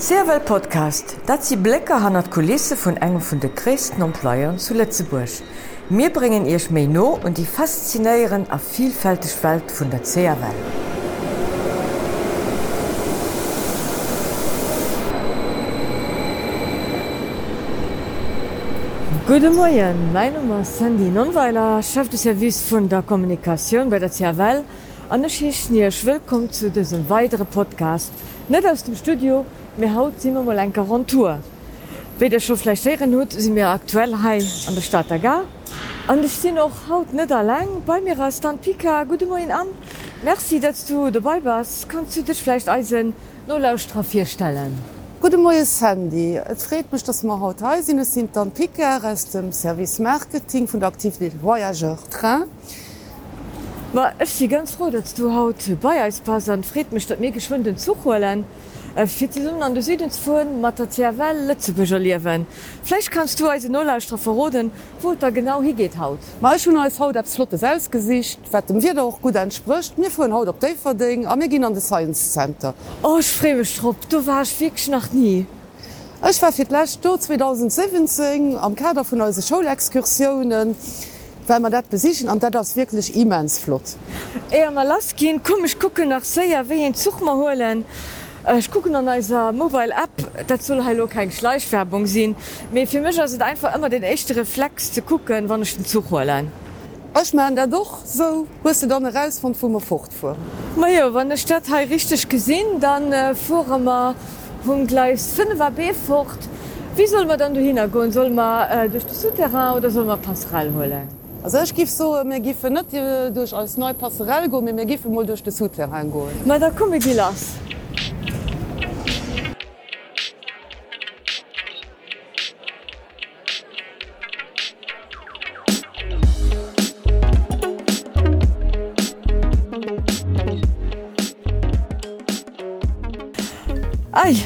Serwel 0.00 0.38
Podcast, 0.38 1.16
dat 1.26 1.44
sie 1.44 1.56
Blecke 1.56 2.00
han 2.00 2.14
at 2.14 2.30
Kulisse 2.30 2.76
vun 2.76 2.96
engem 2.96 3.20
vun 3.20 3.40
de 3.40 3.50
Christen 3.52 4.00
Emploiern 4.00 4.56
zu 4.56 4.74
Lettzeburg. 4.74 5.28
Mir 5.88 6.10
bringen 6.10 6.46
ihrch 6.46 6.70
méi 6.70 6.86
no 6.86 7.18
und 7.24 7.36
die 7.36 7.44
faszinéieren 7.44 8.46
a 8.48 8.58
vielfältig 8.58 9.34
Welt 9.42 9.72
vun 9.76 9.90
der 9.90 10.04
Zeerwel. 10.04 10.54
Gute 19.26 19.50
Morgen, 19.50 20.12
mein 20.12 20.32
Name 20.32 20.60
ist 20.60 20.78
Sandy 20.78 21.10
Nonweiler, 21.10 21.82
Chef 21.82 22.08
des 22.08 22.22
Service 22.22 22.60
von 22.60 22.88
der 22.88 23.02
Kommunikation 23.02 23.90
bei 23.90 23.98
der 23.98 24.10
CRL. 24.10 24.62
An 25.08 25.22
der 25.22 25.28
Schichtnisch 25.28 26.06
willkommen 26.06 26.52
zu 26.52 26.70
diesem 26.70 27.10
weiteren 27.10 27.46
Podcast. 27.46 28.12
Nicht 28.48 28.64
aus 28.64 28.84
dem 28.84 28.94
Studio, 28.94 29.44
mir 29.78 29.94
haut 29.94 30.20
sind 30.20 30.34
wir 30.34 30.42
mal 30.42 30.58
en 30.58 30.72
Garantur. 30.72 31.38
schon 32.38 32.56
vielleicht 32.56 32.82
sehen 32.82 33.14
hut 33.14 33.32
sind 33.32 33.54
wir 33.54 33.68
aktuell 33.68 34.16
hier 34.16 34.42
an 34.66 34.74
der 34.74 34.80
Stadt 34.82 35.08
gar. 35.22 35.44
Und 36.08 36.24
ich 36.24 36.36
bin 36.42 36.56
noch 36.56 36.88
haut 36.88 37.12
net 37.12 37.30
lang 37.30 37.68
bei 37.86 38.00
mir 38.00 38.18
ist 38.26 38.38
Stand 38.38 38.60
Pika 38.60 39.04
Guten 39.04 39.28
Morgen 39.28 39.52
an. 39.52 39.68
Merci, 40.24 40.58
dass 40.58 40.84
du 40.84 41.10
dabei 41.10 41.38
bist. 41.38 41.88
kannst 41.88 42.16
du 42.16 42.22
dich 42.22 42.42
vielleicht 42.42 42.68
Eisen 42.68 43.14
no 43.46 43.56
lausstrafir 43.56 44.26
vorstellen? 44.26 44.76
Guten 45.20 45.42
Morgen, 45.42 45.64
Sandy. 45.64 46.40
Es 46.44 46.64
freut 46.64 46.90
mich, 46.92 47.04
dass 47.04 47.22
wir 47.22 47.38
heute 47.38 47.64
hier 47.72 48.04
sind 48.04 48.36
an 48.36 48.50
Piker 48.50 49.00
aus 49.04 49.30
dem 49.30 49.52
Service 49.52 50.00
Marketing 50.00 50.66
von 50.66 50.80
der 50.80 50.88
Aktivität 50.88 51.40
Voyageur 51.40 51.98
train. 52.10 52.44
Ich 54.22 54.38
bin 54.38 54.48
ganz 54.48 54.72
froh, 54.72 54.90
dass 54.90 55.14
du 55.14 55.32
heute 55.32 55.72
haut 55.72 55.80
Bayiers 55.80 56.20
pass 56.20 56.48
an 56.48 56.62
Fréet 56.62 56.90
mech 56.90 57.06
dat 57.06 57.20
mé 57.20 57.30
geschwunden 57.30 57.76
zuhoelen 57.78 58.44
zuholen. 58.98 59.06
Fi 59.06 59.28
an 59.62 59.74
de 59.74 59.82
Südens 59.82 60.18
vun 60.18 60.60
mat 60.60 60.78
der 60.78 60.90
Zerwelle 60.90 61.56
ze 61.58 61.72
begerliewen. 61.72 62.46
Flech 62.82 63.10
kannst 63.10 63.40
du 63.40 63.48
als 63.48 63.68
Nolllauustra 63.68 64.16
verroden, 64.16 64.70
wo 65.02 65.14
da 65.14 65.30
genau 65.30 65.62
hi 65.62 65.72
geht 65.72 65.98
haut. 65.98 66.18
Ma 66.40 66.58
schon 66.58 66.76
als 66.76 66.98
Haut 66.98 67.16
ab 67.16 67.26
Flotte 67.26 67.58
Selbstgesicht, 67.58 68.40
wat 68.50 68.68
dem 68.68 68.82
wir 68.82 69.02
auch 69.02 69.20
gut 69.20 69.36
entspricht, 69.36 69.98
mir 69.98 70.10
vu 70.10 70.30
Haut 70.30 70.48
op 70.48 70.60
Daverding, 70.60 71.26
a 71.26 71.36
mir 71.36 71.48
gin 71.48 71.64
an 71.64 71.74
de 71.74 71.82
Science 71.82 72.32
Center. 72.32 72.74
Oh 73.02 73.20
Fremestrupp, 73.20 74.08
du 74.08 74.26
warst 74.26 74.52
fix 74.52 74.88
nach 74.88 75.12
nie. 75.12 75.46
Ech 76.22 76.42
war 76.42 76.52
fir 76.52 76.66
Lächt 76.68 77.02
2017 77.02 78.56
am 78.56 78.74
Kader 78.74 79.04
vun 79.04 79.20
euse 79.20 79.42
Schulexkursionen 79.42 80.74
man 81.48 81.72
dat 81.72 81.88
besichen 81.88 82.28
an 82.28 82.38
dat 82.38 82.54
das 82.54 82.76
wirklich 82.76 83.16
immens 83.16 83.58
flott. 83.58 83.96
E 84.50 84.70
mal 84.70 84.86
las 84.86 85.14
gin 85.16 85.42
kom 85.42 85.64
ich 85.64 85.78
gucke 85.78 86.04
nach 86.04 86.24
Säier 86.24 86.68
wie 86.68 86.84
en 86.84 86.94
Zug 86.94 87.22
mal 87.22 87.36
holen. 87.36 87.86
Äh, 88.48 88.58
ich 88.58 88.70
gucken 88.70 88.94
an 88.94 89.08
eiser 89.08 89.52
Mobile 89.52 89.92
App, 89.92 90.46
dat 90.46 90.62
soll 90.62 90.82
hallo 90.84 91.06
kein 91.06 91.30
Schleichfärbung 91.30 92.06
sinn. 92.06 92.34
Me 92.72 92.86
fir 92.86 93.02
Mcher 93.02 93.28
sind 93.28 93.42
einfach 93.42 93.74
immer 93.74 93.90
den 93.90 94.02
echte 94.02 94.34
Reflex 94.36 94.92
zu 94.92 95.02
gucken, 95.02 95.48
wann 95.48 95.62
ich 95.62 95.76
den 95.76 95.84
Zug 95.84 96.10
holen. 96.10 96.50
Ech 97.14 97.34
man 97.34 97.56
der 97.56 97.66
doch 97.66 98.04
so 98.04 98.46
wo 98.62 98.70
du 98.70 98.86
dann 98.86 99.06
raus 99.06 99.38
von 99.38 99.54
Fummer 99.54 99.80
fucht 99.80 100.12
vor. 100.14 100.36
Ma 100.76 100.88
ja, 100.88 101.12
wann 101.12 101.28
der 101.28 101.36
Stadt 101.36 101.64
ha 101.70 101.76
richtig 101.76 102.28
gesinn, 102.28 102.80
dann 102.80 103.12
äh, 103.12 103.34
vormmer 103.34 104.14
hun 104.66 104.86
gleich 104.86 105.20
5 105.20 105.58
war 105.58 105.70
B 105.70 105.92
fucht. 105.92 106.40
Wie 106.96 107.06
soll 107.06 107.26
man 107.26 107.38
dann 107.38 107.52
du 107.52 107.60
hingo 107.60 108.10
soll 108.10 108.30
man 108.30 108.70
äh, 108.70 108.88
durch 108.88 109.04
das 109.04 109.20
Souterrain 109.20 109.76
oder 109.76 109.90
soll 109.90 110.06
man 110.06 110.20
Passerell 110.22 110.72
holen? 110.72 111.06
Also 111.42 111.58
ich 111.58 111.74
gif 111.74 111.90
so 111.90 112.22
mir 112.24 112.40
gife 112.40 112.70
net 112.70 112.92
äh, 112.94 113.30
durch 113.30 113.52
als 113.52 113.76
neu 113.76 113.92
Passerell 113.92 114.48
go 114.48 114.60
mir 114.62 114.86
gife 114.86 115.08
mal 115.10 115.26
durch 115.26 115.42
de 115.42 115.52
Souterrain 115.52 116.10
go. 116.10 116.28
Ma 116.46 116.58
da 116.58 116.70
komme 116.70 116.96
ich 116.96 117.04
die 117.04 117.12
las. 117.12 117.58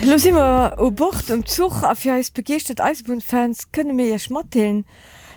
Lo 0.04 0.16
immer 0.16 0.74
o 0.78 0.90
Bord 0.90 1.30
um 1.30 1.46
Zug 1.46 1.84
a 1.84 1.94
fir 1.94 2.18
is 2.18 2.32
begeert 2.34 2.80
Eisbunfans 2.82 3.68
kënne 3.70 3.94
mé 3.94 4.08
je 4.08 4.16
schmatteln, 4.18 4.80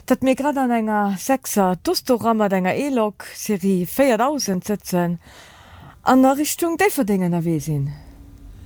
dat 0.10 0.24
mir 0.26 0.34
grad 0.40 0.58
an 0.58 0.74
enger 0.74 1.20
Sexer 1.22 1.78
Dostorammer 1.86 2.50
denger 2.50 2.74
E-Log 2.74 3.28
Serie 3.38 3.86
4000 3.86 4.66
sitzen 4.66 5.20
an 6.02 6.24
der 6.24 6.38
Richtung 6.38 6.78
déverdingen 6.82 7.38
erwesinn. 7.38 7.94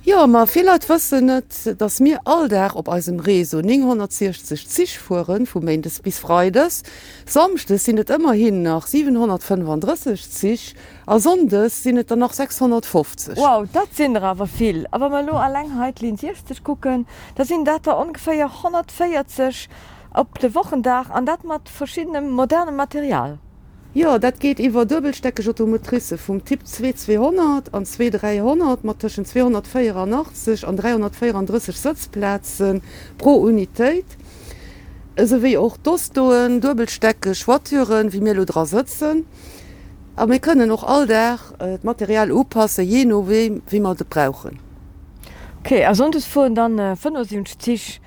Ja 0.00 0.22
ma 0.26 0.46
Fehler 0.48 0.80
wëssen 0.88 1.26
net, 1.28 1.56
dats 1.76 1.98
mir 2.00 2.22
all 2.24 2.46
der 2.48 2.72
op 2.72 2.86
asem 2.88 3.18
Reso 3.20 3.60
960 3.60 4.62
zich 4.64 4.94
fuhren 4.98 5.44
vum 5.44 5.66
Mendes 5.68 5.98
bis 6.00 6.18
Freides, 6.18 6.82
Samchte 7.26 7.76
sinnet 7.76 8.08
immer 8.08 8.32
hin 8.32 8.62
nach 8.62 8.86
735 8.86 10.24
zich, 10.24 10.74
a 11.06 11.18
sondes 11.18 11.82
sinnet 11.82 12.10
er 12.10 12.16
nach 12.16 12.32
650. 12.32 13.36
Wow, 13.36 13.68
dat 13.74 13.92
sinn 13.92 14.16
awer 14.16 14.46
viel, 14.46 14.86
aber 14.90 15.10
mal 15.10 15.26
lo 15.26 15.36
a 15.36 15.48
Längheit 15.48 16.00
lin 16.00 16.16
60 16.16 16.64
kucken, 16.64 17.06
da 17.34 17.44
sinn 17.44 17.66
dat 17.66 17.86
er 17.86 17.98
ungefähr 17.98 18.48
140 18.64 19.68
op 20.14 20.38
de 20.38 20.54
Wochendach 20.54 21.10
an 21.10 21.26
dat 21.26 21.44
mat 21.44 21.68
verschiedenem 21.68 22.30
modernem 22.30 22.76
Material. 22.76 23.36
Ja 23.92 24.18
dat 24.18 24.34
geht 24.38 24.60
iwwer 24.62 24.86
dobelsteckeg 24.86 25.46
Automotrice 25.46 26.18
vum 26.18 26.44
Tipp 26.44 26.60
2200 26.64 27.72
an 27.74 27.84
2300 27.84 28.84
mat 28.84 28.98
tschen 28.98 29.24
284 29.24 30.64
an 30.64 30.76
334 30.76 31.76
Sitzplazen 31.76 32.82
pro 33.16 33.34
Unitéit 33.42 34.16
esewéi 35.16 35.58
och 35.58 35.76
dostoen, 35.82 36.60
dobelstecke, 36.60 37.34
Schwatüren 37.34 38.12
wie 38.12 38.20
Melodra 38.20 38.64
sitzen. 38.64 39.24
A 40.16 40.26
mé 40.26 40.38
kënnen 40.38 40.68
noch 40.68 40.84
all 40.84 41.06
der 41.06 41.38
et 41.58 41.84
Material 41.84 42.30
oppasse 42.30 42.82
je 42.82 43.04
no 43.04 43.26
wem 43.28 43.60
wie 43.70 43.80
man 43.80 43.96
de 43.96 44.06
brauchen. 44.08 44.58
Okay, 45.60 45.80
er 45.80 45.94
sonst 45.94 46.28
vu 46.34 46.48
dann 46.54 46.78
äh, 46.78 46.96
5 46.96 47.56
Tisch 47.58 48.00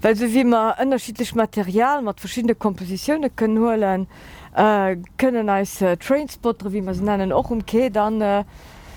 weil 0.00 0.16
so 0.16 0.26
wie 0.32 0.44
man 0.44 0.74
unterschiedlich 0.80 1.34
Material 1.34 2.02
mat 2.02 2.20
verschiedene 2.20 2.54
Kompositionen 2.54 3.34
können 3.34 3.58
holen 3.58 4.06
äh, 4.56 4.96
können 5.18 5.48
als 5.48 5.80
äh, 5.80 5.96
Trainspotter 5.96 6.72
wie 6.72 6.80
man 6.80 6.94
sie 6.94 7.04
nennen 7.04 7.32
auch 7.32 7.50
umke 7.50 7.90
dann 7.90 8.20
äh, 8.20 8.44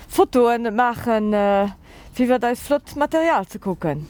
Fotoen 0.08 0.74
machen 0.74 1.32
äh, 1.32 1.68
wie 2.16 2.28
wir 2.28 2.38
da 2.38 2.54
flott 2.54 2.94
Material 2.96 3.46
zu 3.46 3.58
gucken. 3.58 4.06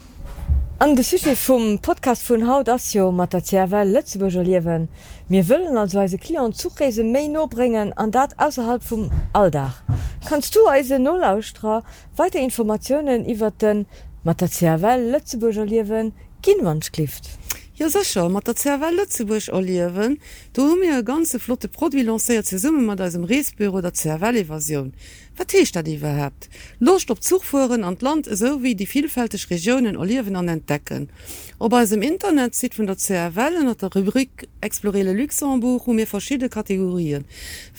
An 0.77 0.93
de 0.93 1.03
Suche 1.03 1.35
vum 1.35 1.79
Podcast 1.79 2.29
vun 2.29 2.47
Haut 2.47 2.67
asio 2.67 3.09
mat 3.11 3.31
Matatiwel 3.33 3.87
Lettzeburger 3.87 4.43
liewen. 4.43 4.89
mir 5.29 5.43
wëllen 5.47 5.77
als 5.77 5.93
weise 5.95 6.17
Klion 6.17 6.53
Zugreise 6.53 7.03
méi 7.03 7.29
nobringen 7.29 7.93
an 7.93 8.11
dat 8.11 8.33
aus 8.37 8.59
vum 8.89 9.09
Alldach. 9.31 9.81
Kanst 10.27 10.53
du 10.53 10.67
eise 10.67 10.99
Nolllaustra 10.99 11.81
weite 12.17 12.39
Informationoen 12.39 13.25
iwwer 13.25 13.51
den 13.51 13.85
Matatiwel 14.23 15.11
Lettzeburger 15.11 15.65
liewen 15.65 16.11
Ginwandsklift. 16.45 17.27
Ja 17.75 17.89
secher 17.89 18.29
mat 18.29 18.45
der 18.45 18.55
Zerwell 18.55 18.95
Lützeburg 18.95 19.49
alliewen, 19.51 20.19
do 20.53 20.61
hun 20.69 20.79
mir 20.79 21.01
ganze 21.01 21.39
Flotte 21.39 21.67
Prodvilancéiert 21.67 22.45
ze 22.45 22.59
summe 22.59 22.81
mat 22.81 22.99
dem 22.99 23.23
Reesbüro 23.23 23.81
der 23.81 23.95
Zerwellevasion. 23.95 24.93
Vertecht 25.33 25.75
dat 25.75 25.87
iwwer 25.87 26.15
hebt. 26.15 26.47
Locht 26.79 27.09
op 27.09 27.23
Zugfuen 27.23 27.83
an 27.83 27.97
Land 27.99 28.27
so 28.31 28.61
wie 28.61 28.75
die 28.75 28.85
vielfältig 28.85 29.49
Regionen 29.49 29.97
Oliven 29.97 30.35
an 30.35 30.47
entdecken. 30.47 31.09
Ob 31.57 31.73
als 31.73 31.91
im 31.91 32.03
Internet 32.03 32.53
sieht 32.53 32.77
vun 32.77 32.85
der 32.85 32.95
CRWellen 32.95 33.67
at 33.67 33.81
der 33.81 33.95
Rubrik 33.95 34.47
Explorele 34.61 35.13
Luxemburg 35.13 35.87
um 35.87 35.95
mir 35.95 36.07
verschiedene 36.07 36.49
Kategorien. 36.49 37.25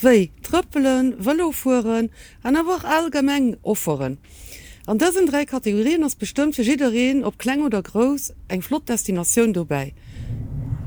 Wéi 0.02 0.30
tröppelen, 0.42 1.14
Wëllofuen, 1.24 2.10
an 2.42 2.56
awer 2.56 2.84
allgemeng 2.84 3.58
offeren. 3.62 4.18
An 4.86 4.98
das 4.98 5.14
sind 5.14 5.32
drei 5.32 5.44
Kategorien 5.44 6.04
aus 6.04 6.14
bestimmte 6.14 6.62
schiin 6.62 7.24
ob 7.24 7.40
Klang 7.40 7.64
oder 7.64 7.82
groß 7.82 8.32
eng 8.46 8.62
Flotdestination 8.62 9.52
vorbei. 9.52 9.94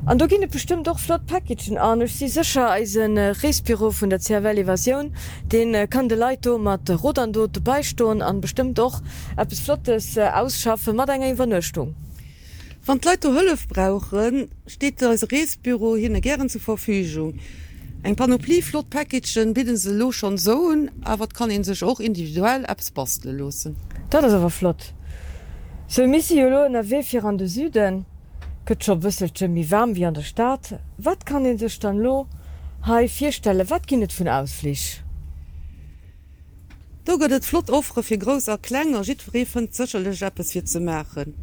An 0.06 0.16
da 0.16 0.26
ginne 0.26 0.48
bestimmt 0.48 0.86
doch 0.86 0.98
Flot 0.98 1.26
Packagen 1.26 1.76
an 1.76 2.06
si 2.08 2.28
secher 2.28 2.70
eis 2.70 2.96
een 2.96 3.18
äh, 3.18 3.34
Respiro 3.42 3.92
vun 3.92 4.08
der 4.08 4.18
Zwervaluvationun, 4.18 5.12
den 5.52 5.74
äh, 5.74 5.86
leito 6.16 6.56
mat 6.56 6.88
äh, 6.88 7.60
beisto 7.62 8.08
an 8.10 8.40
bestimmt 8.40 8.78
doch 8.78 9.02
App 9.36 9.52
es 9.52 9.60
Flottes 9.60 10.16
äh, 10.16 10.30
ausschaffe 10.32 10.94
mat 10.94 11.10
enger 11.10 11.32
Iwernechtung. 11.34 11.94
van 12.86 13.00
Leute 13.04 13.28
Hëllef 13.28 13.68
brauchen, 13.68 14.48
steht 14.66 15.02
als 15.02 15.30
Reesbüro 15.30 15.96
hin 15.96 16.18
gern 16.22 16.48
zur 16.48 16.62
Verfügung. 16.62 17.38
Eg 18.02 18.16
Panoplie 18.16 18.62
Flotpackagen 18.62 19.52
bidden 19.52 19.76
se 19.76 19.92
lo 19.92 20.10
schon 20.10 20.38
soun, 20.38 20.90
awer 21.04 21.28
kann 21.28 21.50
en 21.50 21.64
sech 21.64 21.82
och 21.82 22.00
individuell 22.00 22.64
Apps 22.64 22.90
bastle 22.90 23.32
losen. 23.32 23.76
Dat 24.10 24.24
is 24.24 24.32
awer 24.32 24.50
flott. 24.50 24.92
Se 25.86 26.06
Missiolo 26.06 26.66
a 26.78 26.82
wee 26.82 27.02
fir 27.02 27.24
an 27.24 27.36
de 27.36 27.46
Süden, 27.46 28.06
Kët 28.66 28.84
scho 28.84 28.94
wësseltje 29.02 29.46
mi 29.50 29.62
warm 29.70 29.94
wie 29.94 30.04
an 30.06 30.14
der 30.14 30.26
Staat, 30.26 30.80
wat 30.98 31.24
kann 31.26 31.46
en 31.46 31.58
sech 31.58 31.78
dann 31.78 31.98
lo? 31.98 32.26
Hai 32.86 33.08
Vistelle 33.08 33.64
wat 33.70 33.86
ginnet 33.86 34.12
vun 34.12 34.28
ausflich? 34.28 35.02
Do 37.04 37.16
gëtt 37.18 37.36
et 37.38 37.46
Flot 37.46 37.70
ofre 37.70 38.02
fir 38.02 38.18
grosser 38.22 38.58
Klänger 38.58 39.06
jiréfen 39.06 39.70
zëcherle 39.74 40.12
Jappes 40.14 40.50
fir 40.54 40.66
ze 40.66 40.80
machen. 40.80 41.34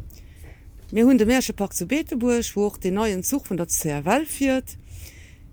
Mir 0.92 1.04
hunn 1.04 1.18
de 1.18 1.26
Mäerschepark 1.26 1.72
zu 1.74 1.86
Beeteburg 1.86 2.54
woch 2.56 2.76
den 2.76 2.94
neuen 2.94 3.22
Zug 3.22 3.48
vun 3.48 3.56
der 3.56 3.66
CRL 3.66 4.26
firiert. 4.26 4.76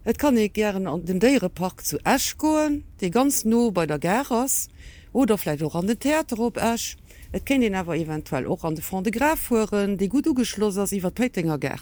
Et 0.06 0.20
kann 0.20 0.38
ik 0.38 0.54
gern 0.54 0.88
an 0.88 1.06
den 1.06 1.20
déiere 1.20 1.50
Park 1.50 1.86
zu 1.86 1.98
Äsch 2.06 2.38
goen, 2.38 2.84
déi 3.02 3.10
ganz 3.10 3.44
no 3.44 3.72
bei 3.72 3.86
der 3.86 4.00
Gerras 4.00 4.70
oder 5.14 5.38
flläit 5.38 5.64
an 5.64 5.88
de 5.88 5.96
Theater 5.96 6.40
op 6.40 6.58
Äsch 6.58 6.98
Et 7.34 7.44
ken 7.46 7.62
den 7.62 7.76
awer 7.76 7.96
eventuell 7.96 8.48
och 8.48 8.66
an 8.66 8.76
de 8.76 8.82
Front 8.82 9.06
de 9.06 9.12
Graf 9.12 9.40
fuhren, 9.40 9.98
déi 9.98 10.08
gut 10.08 10.28
ugeschloss 10.28 10.78
ass 10.78 10.94
iwwer 10.94 11.12
d'Peitinger 11.12 11.60
ger. 11.60 11.82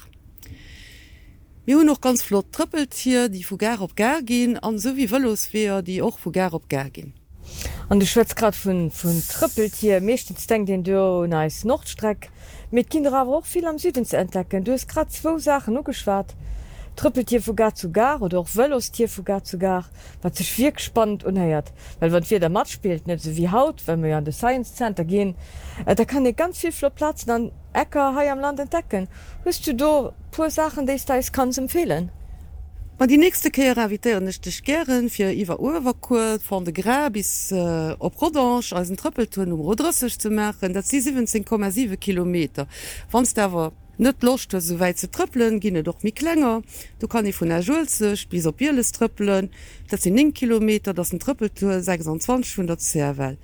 Mi 1.65 1.73
hun 1.73 1.85
noch 1.85 2.01
ganz 2.01 2.23
flott 2.23 2.51
trppelt 2.51 2.93
hier, 2.93 3.29
die 3.29 3.43
vu 3.43 3.57
gar 3.57 3.81
op 3.81 3.95
gar 3.95 4.21
gin, 4.21 4.57
an 4.57 4.79
so 4.79 4.95
wie 4.95 5.09
Wëllosphär, 5.11 5.81
die 5.81 6.01
och 6.01 6.19
vu 6.23 6.31
gar 6.31 6.53
op 6.53 6.69
gar 6.69 6.89
gin. 6.89 7.13
An 7.89 7.99
de 7.99 8.07
Schwezgrad 8.07 8.55
vun 8.55 8.89
vun 8.91 9.21
trëppelt 9.21 9.75
hier 9.75 10.01
mechtens 10.01 10.47
denkt 10.47 10.69
den 10.69 10.83
Dr 10.83 11.27
neis 11.27 11.63
Nordstreck, 11.63 12.29
mit 12.71 12.89
Kinder 12.89 13.13
awer 13.13 13.37
och 13.37 13.47
viel 13.47 13.67
am 13.67 13.77
Süden 13.77 14.05
ze 14.05 14.17
entdecken. 14.17 14.63
Dus 14.63 14.87
grad 14.87 15.11
zwo 15.11 15.37
Sachen 15.37 15.73
no 15.73 15.83
geschwarart 15.83 16.35
Trppeltier 16.95 17.41
vu 17.41 17.53
gar 17.53 17.73
zu 17.73 17.91
gar 17.91 18.21
oder 18.21 18.39
auch 18.39 18.47
wëllostier 18.47 19.07
vu 19.07 19.23
gar 19.23 19.43
zu 19.43 19.57
gar, 19.57 19.85
wat 20.21 20.35
zech 20.35 20.51
vir 20.51 20.71
gespannt 20.71 21.23
unheiert, 21.23 21.71
weil 21.99 22.11
wann 22.11 22.23
fir 22.23 22.39
der 22.39 22.49
Mat 22.49 22.69
spielt 22.69 23.07
net 23.07 23.21
so 23.21 23.35
wie 23.35 23.49
haut, 23.49 23.83
wenn 23.87 24.03
wir 24.03 24.17
an 24.17 24.25
de 24.25 24.33
Science 24.33 24.75
Center 24.75 25.03
gehen, 25.03 25.35
äh, 25.85 25.95
da 25.95 26.05
kann 26.05 26.25
e 26.25 26.33
ganz 26.33 26.59
viel 26.59 26.71
Floplatz 26.71 27.27
an 27.27 27.51
Äcker 27.73 28.13
ha 28.15 28.21
am 28.31 28.39
Land 28.39 28.59
entdecken. 28.59 29.07
Hust 29.45 29.65
du 29.65 29.73
do 29.73 30.13
pur 30.31 30.49
Sachen, 30.49 30.85
de 30.85 30.99
da 31.05 31.19
kann 31.31 31.51
empfehlen. 31.51 32.11
Ma 32.99 33.07
die 33.07 33.17
nächste 33.17 33.49
Keer 33.49 33.75
invitieren 33.77 34.25
nichtch 34.25 34.61
gern 34.63 35.09
fir 35.09 35.31
iwwer 35.33 35.59
Uwerkur 35.59 36.37
van 36.47 36.63
de 36.63 36.71
Gra 36.71 37.09
bis 37.09 37.51
äh, 37.51 37.95
op 37.97 38.21
Rodanche 38.21 38.75
als 38.75 38.89
een 38.89 38.97
Trppeltour 38.97 39.47
um 39.47 39.61
Rodresseg 39.61 40.21
zu 40.21 40.29
mechen, 40.29 40.73
dat 40.73 40.85
sie 40.85 41.01
17,7 41.01 41.97
km. 41.97 42.67
Wanns 43.09 43.33
derwer 43.33 43.71
net 43.97 44.23
lochte 44.23 44.59
soweit 44.59 44.99
ze 44.99 45.09
tripppeln 45.09 45.59
ginne 45.59 45.83
doch 45.83 46.03
mi 46.03 46.11
klenger 46.11 46.61
du 46.99 47.07
kann 47.07 47.25
ich 47.25 47.39
vun 47.39 47.49
der 47.49 47.61
Schulze 47.61 48.15
bis 48.29 48.45
op 48.47 48.57
bierles 48.57 48.91
tripppeln 48.91 49.49
dat 49.89 50.01
sind 50.01 50.15
9 50.15 50.33
kilometer 50.33 50.93
das 50.93 51.13
ein 51.13 51.19
Trippeltour 51.19 51.81
26 51.81 52.57
hun 52.57 52.75
Serwell 52.77 53.37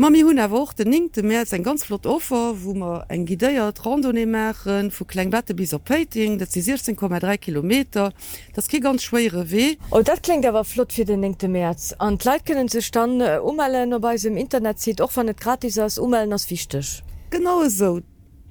Mami 0.00 0.20
hunn 0.20 0.38
erwoch 0.38 0.72
den 0.74 0.92
enngkte 0.92 1.24
März 1.24 1.52
en 1.52 1.64
ganz 1.64 1.82
flott 1.82 2.06
Offer 2.06 2.54
wo 2.62 2.72
man 2.72 3.02
eng 3.08 3.26
Gidéiert 3.26 3.84
Randonné 3.84 4.26
machen 4.26 4.92
vu 4.92 5.04
Kklengbette 5.04 5.54
bis 5.54 5.74
op 5.74 5.84
Peting 5.84 6.38
dat 6.38 6.52
sie 6.52 6.62
16,3 6.62 7.36
km 7.36 8.12
das 8.54 8.68
ki 8.68 8.78
ganz 8.78 9.02
schwere 9.02 9.50
weh. 9.50 9.74
Oh 9.90 10.02
dat 10.02 10.22
klingt 10.22 10.46
awer 10.46 10.64
flott 10.64 10.92
fir 10.92 11.04
den 11.04 11.24
enngkte 11.24 11.48
März 11.48 11.94
an 11.98 12.16
Leiit 12.22 12.46
können 12.46 12.68
ze 12.68 12.80
stand 12.80 13.20
umellen 13.42 13.92
op 13.92 14.02
bei 14.02 14.14
im 14.14 14.36
Internet 14.36 14.78
sieht 14.78 15.00
och 15.00 15.10
van 15.16 15.26
net 15.26 15.40
gratis 15.40 15.78
ass 15.78 15.98
umellen 15.98 16.32
ass 16.32 16.46
fichtech 16.46 17.02
Genau 17.30 17.68
so. 17.68 18.00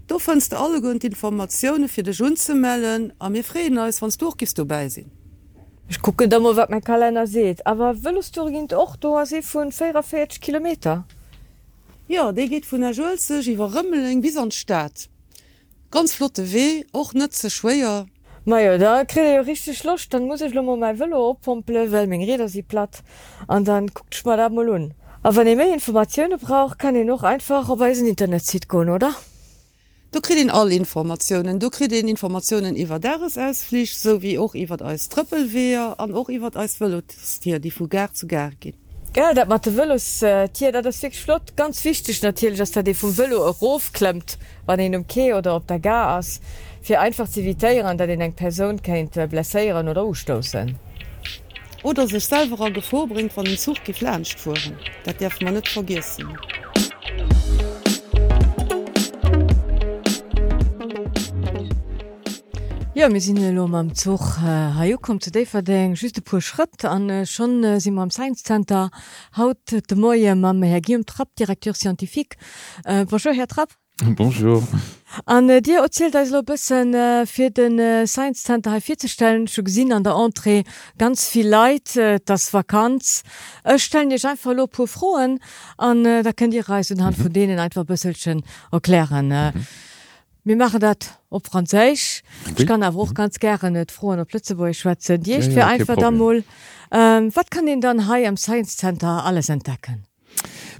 Du 0.07 0.19
fandst 0.19 0.53
alle 0.53 0.81
gut 0.81 1.03
Informationen 1.03 1.89
für 1.89 2.01
de 2.01 2.13
Jun 2.13 2.37
zu 2.37 2.55
mellen, 2.55 3.11
a 3.19 3.29
mir 3.29 3.43
Freden 3.43 3.77
als 3.77 4.01
wanns 4.01 4.17
durchgist 4.17 4.57
du 4.57 4.65
beisinn. 4.65 5.11
Ich 5.89 6.01
gucke 6.01 6.29
da 6.29 6.39
mal 6.39 6.55
wat 6.55 6.69
mein 6.69 6.81
Kalender 6.81 7.27
seht, 7.27 7.67
aber 7.67 8.03
willst 8.03 8.37
du 8.37 8.45
gehen 8.45 8.71
auch 8.73 8.95
du 8.95 9.09
se 9.25 9.41
vu 9.41 9.69
44 9.69 10.39
km. 10.39 11.03
Ja, 12.07 12.31
de 12.31 12.47
geht 12.47 12.71
vun 12.71 12.81
der 12.81 12.93
Schulze 12.93 13.41
iwwer 13.41 13.73
Rëmmeling 13.75 14.21
bis 14.21 14.37
an 14.37 14.51
Staat. 14.51 15.09
Ganz 15.91 16.13
flotte 16.13 16.53
weh 16.53 16.85
och 16.93 17.13
net 17.13 17.33
ze 17.33 17.49
schwéier. 17.49 18.05
Maier 18.45 18.77
da 18.77 19.03
kre 19.03 19.35
jo 19.35 19.41
richchte 19.41 19.73
Schloch, 19.73 20.05
dann 20.09 20.27
muss 20.27 20.39
ich 20.39 20.53
lo 20.53 20.63
mein 20.63 20.99
Wëlle 20.99 21.17
oppomple, 21.17 21.91
well 21.91 22.07
még 22.07 22.25
Reder 22.25 22.47
sie 22.47 22.63
platt 22.63 23.03
an 23.49 23.65
dann 23.65 23.87
guckt 23.87 24.25
mal 24.25 24.37
da 24.37 24.47
mal 24.47 24.69
un. 24.69 24.93
A 25.23 25.35
wenn 25.35 25.47
ihr 25.47 25.57
méi 25.57 25.73
Informationoune 25.73 26.37
brauch, 26.37 26.77
kann 26.77 26.95
ihr 26.95 27.03
noch 27.03 27.23
einfach 27.23 27.67
op 27.67 27.79
weisen 27.79 28.07
Internet 28.07 28.45
zit 28.45 28.69
go 28.69 28.79
oder? 28.79 29.13
Du 30.11 30.21
kre 30.21 30.35
den 30.35 30.49
alle 30.49 30.73
Informationen. 30.73 31.59
Du 31.59 31.69
kre 31.69 31.87
den 31.87 32.07
Informationen 32.07 32.75
iwwer 32.77 32.99
deres 32.99 33.37
ausflich, 33.37 33.97
so 33.97 34.21
wie 34.21 34.39
auch 34.39 34.55
iwwer 34.55 34.81
als 34.81 35.09
Trppelwehr 35.09 35.95
an 35.99 36.13
och 36.13 36.29
iwwer 36.29 36.55
als 36.55 36.79
Welltier, 36.79 37.59
die 37.59 37.71
vu 37.71 37.87
gar 37.87 38.13
zu 38.13 38.25
gar 38.25 38.51
geht. 38.51 38.75
Ja, 39.15 39.33
dat 39.33 39.49
mat 39.49 39.65
Wëlos 39.65 40.21
äh, 40.23 40.47
Tier 40.47 40.71
dat 40.71 40.95
fi 40.95 41.09
Flot 41.11 41.55
ganz 41.57 41.83
wichtig 41.83 42.21
natürlich, 42.21 42.59
dass 42.59 42.71
der 42.71 42.83
de 42.83 42.93
vum 42.93 43.11
Wëlo 43.17 43.49
Rof 43.61 43.91
klemmt, 43.91 44.37
wann 44.65 44.79
en 44.79 44.95
um 44.95 45.05
oder 45.35 45.55
op 45.55 45.67
der 45.67 45.79
Ga 45.79 46.17
ass, 46.17 46.39
fir 46.81 47.01
einfach 47.01 47.27
zivitéieren, 47.27 47.97
dat 47.97 48.09
den 48.09 48.21
eng 48.21 48.33
Person 48.33 48.81
kenint 48.81 49.17
äh, 49.17 49.73
oder 49.73 50.05
ustossen. 50.05 50.77
Oder 51.83 52.07
sech 52.07 52.25
selber 52.25 52.71
gevorbringt 52.71 53.35
van 53.35 53.45
den 53.45 53.57
Zug 53.57 53.83
geflanscht 53.83 54.39
fuhren. 54.39 54.77
Dat 55.03 55.19
derf 55.19 55.41
man 55.41 55.53
net 55.53 55.67
vergessen. 55.67 56.37
Ja 62.97 63.09
mir 63.09 63.21
sinn 63.21 63.55
lo 63.55 63.65
am 63.65 63.93
Zug 63.93 64.41
ha 64.41 64.83
äh, 64.83 64.97
kom 64.97 65.21
ze 65.21 65.29
déi 65.29 65.45
verdeng 65.45 65.93
juste 65.93 66.23
pu 66.23 66.41
Schritt 66.41 66.83
an 66.83 67.11
äh, 67.11 67.27
schon 67.27 67.63
äh, 67.63 67.79
si 67.79 67.91
am 67.91 68.09
Science 68.09 68.41
Center 68.41 68.89
haut 69.37 69.59
de 69.71 69.95
Moie 69.95 70.33
mam 70.33 70.63
Herr 70.63 70.81
Gim 70.81 71.05
Trapp 71.05 71.29
Direteur 71.35 71.75
scientifique 71.75 72.37
äh, 72.85 73.05
Bonjour 73.05 73.33
Herr 73.35 73.45
Trapp. 73.45 73.69
Bonjour. 74.15 74.67
An 75.27 75.47
äh, 75.47 75.61
Dir 75.61 75.81
erzählt 75.81 76.15
als 76.15 76.31
lo 76.31 76.41
bisssen 76.41 76.95
äh, 76.95 77.27
fir 77.27 77.51
den 77.51 77.77
äh, 77.77 78.07
Science 78.07 78.41
Center 78.41 78.81
vier 78.81 78.97
zu 78.97 79.07
stellen 79.07 79.47
schon 79.47 79.65
gesinn 79.65 79.93
an 79.93 80.03
der 80.03 80.13
Entrée 80.13 80.65
ganz 80.97 81.27
viel 81.27 81.47
Leid 81.47 81.95
äh, 81.97 82.19
das 82.25 82.51
Vakanz 82.51 83.21
äh, 83.63 83.77
stellen 83.77 84.09
Dich 84.09 84.25
einfach 84.25 84.55
lo 84.55 84.65
pu 84.65 84.87
frohen 84.87 85.37
an 85.77 86.03
äh, 86.03 86.23
da 86.23 86.33
könnt 86.33 86.55
ihr 86.55 86.67
Reisen 86.67 87.03
han 87.03 87.13
mhm. 87.15 87.21
von 87.21 87.31
denen 87.31 87.59
einfach 87.59 87.85
bisselchen 87.85 88.41
erklären. 88.71 89.29
Äh. 89.29 89.51
Mhm. 89.51 89.67
Wir 90.47 90.55
machen 90.55 90.79
dat 90.79 91.19
op 91.29 91.45
Franzisch 91.47 92.23
ich 92.55 92.65
kann 92.65 92.81
a 92.81 92.89
auch 92.89 93.13
ganz 93.13 93.37
gerne 93.37 93.71
net 93.71 93.91
froh 93.91 94.15
der 94.15 94.25
Di 95.17 95.33
ich 95.33 95.47
ja, 95.47 95.51
ja, 95.51 95.67
einfach 95.67 95.97
ähm, 95.97 97.35
wat 97.35 97.51
kann 97.51 97.65
den 97.65 97.81
dann 97.81 98.07
Hai 98.07 98.25
am 98.25 98.37
Science 98.37 98.77
Center 98.77 99.25
alles 99.25 99.49
entdecken? 99.49 100.05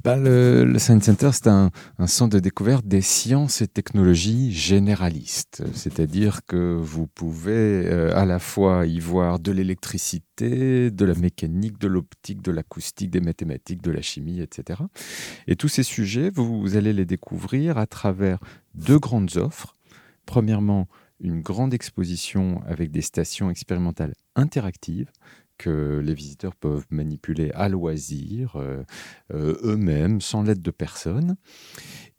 Bah, 0.03 0.15
le, 0.15 0.63
le 0.63 0.79
Science 0.79 1.05
Center, 1.05 1.31
c'est 1.33 1.47
un, 1.47 1.71
un 1.97 2.07
centre 2.07 2.35
de 2.35 2.39
découverte 2.39 2.87
des 2.87 3.01
sciences 3.01 3.61
et 3.61 3.67
technologies 3.67 4.53
généralistes. 4.53 5.63
C'est-à-dire 5.73 6.41
que 6.45 6.77
vous 6.79 7.07
pouvez 7.07 7.85
euh, 7.85 8.15
à 8.15 8.25
la 8.25 8.39
fois 8.39 8.85
y 8.85 8.99
voir 8.99 9.39
de 9.39 9.51
l'électricité, 9.51 10.91
de 10.91 11.05
la 11.05 11.15
mécanique, 11.15 11.79
de 11.79 11.87
l'optique, 11.87 12.41
de 12.41 12.51
l'acoustique, 12.51 13.09
des 13.09 13.21
mathématiques, 13.21 13.81
de 13.81 13.91
la 13.91 14.01
chimie, 14.01 14.39
etc. 14.39 14.81
Et 15.47 15.55
tous 15.55 15.67
ces 15.67 15.83
sujets, 15.83 16.29
vous, 16.33 16.61
vous 16.61 16.77
allez 16.77 16.93
les 16.93 17.05
découvrir 17.05 17.77
à 17.77 17.87
travers 17.87 18.39
deux 18.77 18.99
grandes 18.99 19.35
offres. 19.37 19.75
Premièrement, 20.25 20.87
une 21.19 21.41
grande 21.41 21.73
exposition 21.73 22.61
avec 22.67 22.91
des 22.91 23.01
stations 23.01 23.49
expérimentales 23.49 24.13
interactives 24.35 25.11
que 25.57 25.99
les 26.03 26.13
visiteurs 26.13 26.55
peuvent 26.55 26.85
manipuler 26.91 27.51
à 27.55 27.67
loisir 27.67 28.55
euh, 28.55 28.83
euh, 29.33 29.57
eux-mêmes 29.63 30.21
sans 30.21 30.43
l'aide 30.43 30.61
de 30.61 30.71
personne 30.71 31.35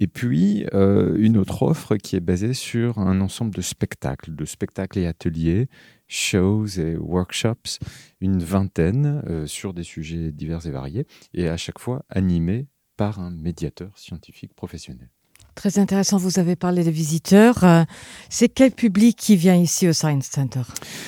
et 0.01 0.09
puis 0.09 0.67
euh, 0.75 1.17
une 1.19 1.37
autre 1.37 1.63
offre 1.63 1.97
qui 1.97 2.17
est 2.17 2.21
basée 2.21 2.55
sur 2.55 2.99
un 2.99 3.21
ensemble 3.21 3.55
de 3.55 3.61
spectacles 3.61 4.35
de 4.35 4.45
spectacles 4.45 4.99
et 4.99 5.07
ateliers 5.07 5.69
shows 6.09 6.67
et 6.79 6.97
workshops 6.97 7.79
une 8.21 8.43
vingtaine 8.43 9.47
sur 9.47 9.73
des 9.73 9.85
sujets 9.85 10.33
divers 10.33 10.67
et 10.67 10.71
variés 10.73 11.07
et 11.33 11.49
à 11.49 11.57
chaque 11.57 11.79
fois 11.79 12.05
animés 12.09 12.67
par 12.97 13.21
un 13.21 13.31
médiateur 13.31 13.97
scientifique 13.97 14.55
professionnel 14.55 15.11
Très 15.59 15.81
intéressant, 15.81 16.19
vous 16.19 16.39
avez 16.39 16.55
parlé 16.55 16.85
des 16.85 16.93
visiteurs. 16.93 17.65
Euh, 17.65 17.83
c'est 18.29 18.49
quel 18.49 18.71
public 18.71 19.17
qui 19.17 19.35
vient 19.35 19.57
ici 19.57 19.89
au 19.89 19.93
Science 19.93 20.27
Center? 20.27 20.61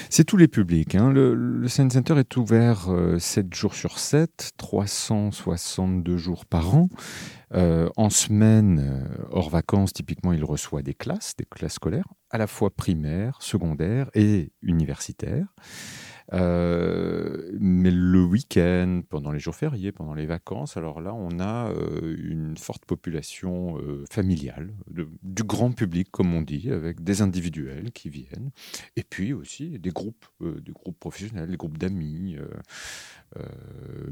C'est 0.08 0.24
tous 0.24 0.36
les 0.36 0.48
publics. 0.48 0.96
Hein. 0.96 1.12
Le, 1.12 1.68
Science 1.68 1.92
Center 1.92 2.18
est 2.18 2.36
ouvert 2.36 2.86
euh, 2.88 3.20
7 3.20 3.54
jours 3.54 3.74
sur 3.74 4.00
7, 4.00 4.50
362 4.56 6.16
jours 6.16 6.46
par 6.46 6.74
an. 6.74 6.88
Euh, 7.54 7.88
en 7.96 8.10
semaine, 8.10 8.80
euh, 8.80 9.24
hors 9.30 9.50
vacances, 9.50 9.92
typiquement, 9.92 10.32
il 10.32 10.42
reçoit 10.42 10.82
des 10.82 10.94
classes, 10.94 11.34
des 11.38 11.44
classes 11.44 11.74
scolaires, 11.74 12.08
à 12.30 12.38
la 12.38 12.48
fois 12.48 12.70
primaires, 12.70 13.38
secondaires 13.38 14.10
et 14.14 14.50
universitaires. 14.62 15.46
Euh, 16.32 17.50
mais 17.58 17.90
le 17.90 18.22
week-end, 18.22 19.02
pendant 19.08 19.32
les 19.32 19.40
jours 19.40 19.54
fériés, 19.54 19.92
pendant 19.92 20.14
les 20.14 20.26
vacances, 20.26 20.76
alors 20.76 21.00
là, 21.00 21.12
on 21.14 21.40
a 21.40 21.70
euh, 21.70 22.16
une 22.18 22.56
forte 22.56 22.84
population 22.84 23.78
euh, 23.78 24.04
familiale, 24.10 24.72
du 24.88 25.42
grand 25.42 25.72
public, 25.72 26.10
comme 26.10 26.34
on 26.34 26.42
dit, 26.42 26.70
avec 26.70 27.02
des 27.02 27.22
individuels 27.22 27.92
qui 27.92 28.08
viennent, 28.08 28.50
et 28.96 29.02
puis 29.02 29.32
aussi 29.32 29.78
des 29.78 29.90
groupes, 29.90 30.26
des 30.40 30.72
groupes 30.72 30.98
professionnels, 30.98 31.50
des 31.50 31.56
groupes 31.56 31.78
d'amis, 31.78 32.36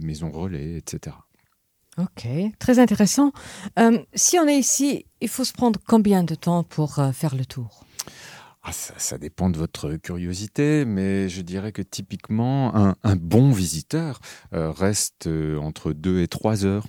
maisons 0.00 0.30
relais, 0.30 0.76
etc. 0.76 1.16
Ok, 1.98 2.28
très 2.58 2.78
intéressant. 2.78 3.32
Si 4.14 4.38
on 4.38 4.46
est 4.46 4.58
ici, 4.58 5.06
il 5.20 5.28
faut 5.28 5.44
se 5.44 5.52
prendre 5.52 5.80
combien 5.86 6.22
de 6.22 6.34
temps 6.34 6.62
pour 6.62 7.00
faire 7.12 7.34
le 7.34 7.44
tour? 7.44 7.84
Ah, 8.68 8.72
ça, 8.72 9.16
dépend 9.16 9.48
de 9.48 9.56
votre 9.56 9.96
curiosité, 9.96 10.84
mais 10.84 11.30
je 11.30 11.40
dirais 11.40 11.72
que 11.72 11.80
typiquement 11.80 12.94
un, 13.02 13.16
bon 13.16 13.50
visiteur 13.50 14.20
euh, 14.52 14.70
reste 14.70 15.26
euh, 15.26 15.56
entre 15.56 15.94
deux 15.94 16.20
et 16.20 16.28
trois 16.28 16.66
heures. 16.66 16.86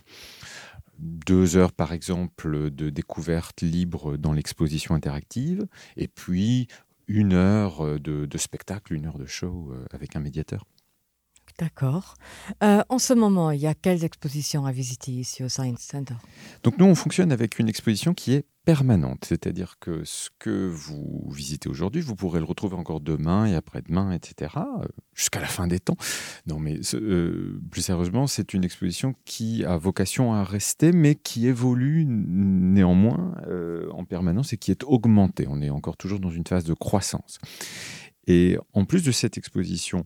deux 0.97 1.55
heures 1.55 1.71
par 1.71 1.93
exemple 1.93 2.69
de 2.69 2.89
découverte 2.89 3.61
libre 3.61 4.17
dans 4.17 4.33
l'exposition 4.33 4.93
interactive 4.93 5.67
et 5.95 6.09
puis 6.09 6.67
une 7.07 7.31
heure 7.31 7.97
de, 7.97 8.25
de 8.25 8.37
spectacle, 8.37 8.93
une 8.93 9.05
heure 9.05 9.17
de 9.17 9.25
show 9.25 9.71
euh, 9.71 9.85
avec 9.93 10.17
un 10.17 10.19
médiateur. 10.19 10.65
D'accord. 11.59 12.13
Euh, 12.63 12.81
en 12.87 12.99
ce 12.99 13.13
moment, 13.13 13.51
il 13.51 13.59
y 13.59 13.67
a 13.67 13.73
quelles 13.73 14.05
expositions 14.05 14.65
à 14.65 14.71
visiter 14.71 15.11
ici 15.11 15.43
au 15.43 15.49
Science 15.49 15.81
Center? 15.81 16.13
Donc 16.63 16.77
nous, 16.77 16.85
on 16.85 16.95
fonctionne 16.95 17.33
avec 17.33 17.59
une 17.59 17.67
exposition 17.67 18.13
qui 18.13 18.33
est 18.33 18.45
permanente, 18.63 19.25
c'est-à-dire 19.27 19.75
que 19.79 20.05
ce 20.05 20.29
que 20.39 20.69
vous 20.69 21.29
visitez 21.35 21.67
aujourd'hui, 21.67 21.99
vous 21.99 22.15
pourrez 22.15 22.39
le 22.39 22.45
retrouver 22.45 22.77
encore 22.77 23.01
demain 23.01 23.45
et 23.45 23.55
après-demain, 23.55 24.11
etc., 24.13 24.53
jusqu'à 25.13 25.41
la 25.41 25.47
fin 25.47 25.67
des 25.67 25.79
temps. 25.79 25.97
Non, 26.47 26.59
mais 26.59 26.79
euh, 26.93 27.59
plus 27.69 27.81
sérieusement, 27.81 28.25
c'est 28.25 28.53
une 28.53 28.63
exposition 28.63 29.13
qui 29.25 29.65
a 29.65 29.75
vocation 29.75 30.33
à 30.33 30.45
rester, 30.45 30.93
mais 30.93 31.15
qui 31.15 31.47
évolue 31.47 32.05
néanmoins 32.07 33.35
euh, 33.47 33.89
en 33.91 34.05
permanence 34.05 34.53
et 34.53 34.57
qui 34.57 34.71
est 34.71 34.83
augmentée. 34.85 35.45
On 35.49 35.61
est 35.61 35.71
encore 35.71 35.97
toujours 35.97 36.21
dans 36.21 36.31
une 36.31 36.47
phase 36.47 36.63
de 36.63 36.73
croissance. 36.73 37.37
Et 38.27 38.57
en 38.73 38.85
plus 38.85 39.03
de 39.03 39.11
cette 39.11 39.37
exposition 39.37 40.05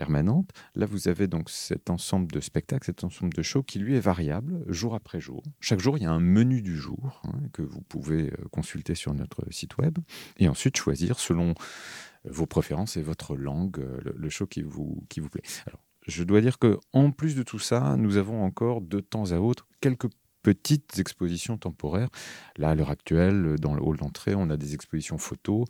permanente. 0.00 0.48
Là, 0.74 0.86
vous 0.86 1.08
avez 1.08 1.26
donc 1.26 1.50
cet 1.50 1.90
ensemble 1.90 2.32
de 2.32 2.40
spectacles, 2.40 2.86
cet 2.86 3.04
ensemble 3.04 3.34
de 3.34 3.42
shows 3.42 3.62
qui 3.62 3.78
lui 3.78 3.96
est 3.96 4.00
variable 4.00 4.64
jour 4.66 4.94
après 4.94 5.20
jour. 5.20 5.42
Chaque 5.60 5.80
jour, 5.80 5.98
il 5.98 6.04
y 6.04 6.06
a 6.06 6.10
un 6.10 6.20
menu 6.20 6.62
du 6.62 6.74
jour 6.74 7.20
hein, 7.24 7.38
que 7.52 7.60
vous 7.60 7.82
pouvez 7.82 8.30
euh, 8.30 8.48
consulter 8.50 8.94
sur 8.94 9.12
notre 9.12 9.44
site 9.52 9.76
web 9.76 9.98
et 10.38 10.48
ensuite 10.48 10.78
choisir 10.78 11.20
selon 11.20 11.52
vos 12.24 12.46
préférences 12.46 12.96
et 12.96 13.02
votre 13.02 13.36
langue 13.36 13.78
euh, 13.78 14.00
le, 14.02 14.14
le 14.16 14.28
show 14.30 14.46
qui 14.46 14.62
vous, 14.62 15.04
qui 15.10 15.20
vous 15.20 15.28
plaît. 15.28 15.44
Alors, 15.66 15.82
je 16.06 16.24
dois 16.24 16.40
dire 16.40 16.58
que 16.58 16.78
en 16.94 17.10
plus 17.10 17.36
de 17.36 17.42
tout 17.42 17.58
ça, 17.58 17.96
nous 17.98 18.16
avons 18.16 18.42
encore 18.42 18.80
de 18.80 19.00
temps 19.00 19.32
à 19.32 19.36
autre 19.36 19.66
quelques 19.82 20.08
petites 20.42 20.98
expositions 20.98 21.58
temporaires. 21.58 22.08
Là, 22.56 22.70
à 22.70 22.74
l'heure 22.74 22.90
actuelle, 22.90 23.56
dans 23.58 23.74
le 23.74 23.82
hall 23.82 23.96
d'entrée, 23.96 24.34
on 24.34 24.50
a 24.50 24.56
des 24.56 24.74
expositions 24.74 25.18
photos, 25.18 25.66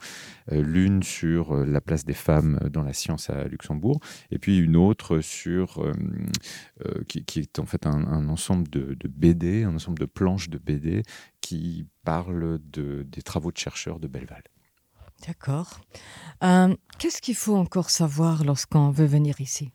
euh, 0.52 0.62
l'une 0.62 1.02
sur 1.02 1.54
euh, 1.54 1.64
la 1.64 1.80
place 1.80 2.04
des 2.04 2.14
femmes 2.14 2.58
dans 2.70 2.82
la 2.82 2.92
science 2.92 3.30
à 3.30 3.44
Luxembourg, 3.44 4.00
et 4.30 4.38
puis 4.38 4.58
une 4.58 4.76
autre 4.76 5.20
sur 5.20 5.82
euh, 5.82 5.92
qui, 7.08 7.24
qui 7.24 7.40
est 7.40 7.58
en 7.58 7.66
fait 7.66 7.86
un, 7.86 8.06
un 8.06 8.28
ensemble 8.28 8.68
de, 8.68 8.94
de 8.94 9.08
BD, 9.08 9.64
un 9.64 9.74
ensemble 9.74 9.98
de 9.98 10.06
planches 10.06 10.50
de 10.50 10.58
BD 10.58 11.02
qui 11.40 11.86
parlent 12.04 12.58
de, 12.70 13.02
des 13.02 13.22
travaux 13.22 13.52
de 13.52 13.58
chercheurs 13.58 13.98
de 13.98 14.08
Belleval. 14.08 14.42
D'accord. 15.26 15.80
Euh, 16.42 16.74
Qu'est-ce 16.98 17.20
qu'il 17.20 17.34
faut 17.34 17.56
encore 17.56 17.90
savoir 17.90 18.44
lorsqu'on 18.44 18.90
veut 18.90 19.06
venir 19.06 19.40
ici? 19.40 19.72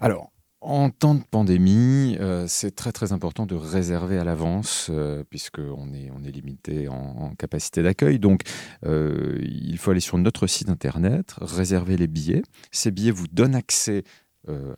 Alors, 0.00 0.30
En 0.62 0.90
temps 0.90 1.14
de 1.14 1.22
pandémie, 1.22 2.18
euh, 2.20 2.44
c'est 2.46 2.74
très 2.74 2.92
très 2.92 3.12
important 3.12 3.46
de 3.46 3.54
réserver 3.54 4.18
à 4.18 4.24
l'avance 4.24 4.88
euh, 4.90 5.24
puisqu'on 5.24 5.94
est, 5.94 6.10
on 6.14 6.22
est 6.22 6.30
limité 6.30 6.86
en, 6.86 7.34
capacité 7.38 7.82
d'accueil. 7.82 8.18
Donc 8.18 8.42
euh, 8.84 9.38
il 9.40 9.78
faut 9.78 9.90
aller 9.90 10.00
sur 10.00 10.18
notre 10.18 10.46
site 10.46 10.68
internet, 10.68 11.34
réserver 11.40 11.96
les 11.96 12.08
billets. 12.08 12.42
Ces 12.72 12.90
billets 12.90 13.10
vous 13.10 13.28
donnent 13.28 13.54
accès 13.54 14.04